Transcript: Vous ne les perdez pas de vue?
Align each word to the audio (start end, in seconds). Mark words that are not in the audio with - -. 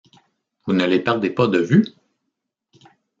Vous 0.65 0.73
ne 0.73 0.83
les 0.87 0.99
perdez 0.99 1.29
pas 1.29 1.45
de 1.45 1.59
vue? 1.59 1.83